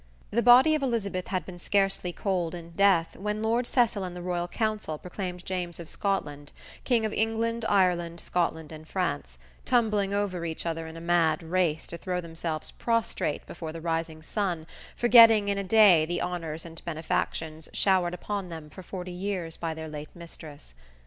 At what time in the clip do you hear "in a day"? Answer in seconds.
15.49-16.03